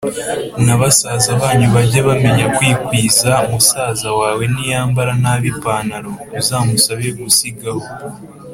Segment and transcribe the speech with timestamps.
[0.65, 7.83] na basaza banyu bage bamenya kwikwiza musaza wawe niyambara nabi ipantaro, uzamusabe gusigaho!